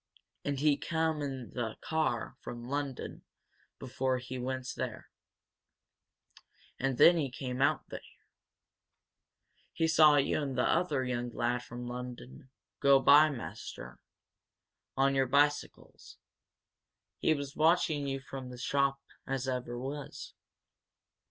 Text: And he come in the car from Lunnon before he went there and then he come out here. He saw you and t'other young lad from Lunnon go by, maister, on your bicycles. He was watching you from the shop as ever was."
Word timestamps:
And 0.43 0.57
he 0.57 0.77
come 0.77 1.21
in 1.21 1.51
the 1.51 1.75
car 1.79 2.35
from 2.39 2.67
Lunnon 2.67 3.21
before 3.77 4.17
he 4.17 4.39
went 4.39 4.73
there 4.75 5.11
and 6.79 6.97
then 6.97 7.17
he 7.17 7.29
come 7.29 7.61
out 7.61 7.83
here. 7.87 7.99
He 9.73 9.87
saw 9.87 10.15
you 10.15 10.41
and 10.41 10.55
t'other 10.55 11.05
young 11.05 11.29
lad 11.29 11.61
from 11.61 11.85
Lunnon 11.85 12.49
go 12.79 12.99
by, 12.99 13.29
maister, 13.29 13.99
on 14.97 15.13
your 15.13 15.27
bicycles. 15.27 16.17
He 17.19 17.35
was 17.35 17.55
watching 17.55 18.07
you 18.07 18.21
from 18.21 18.49
the 18.49 18.57
shop 18.57 19.01
as 19.27 19.47
ever 19.47 19.77
was." 19.77 20.33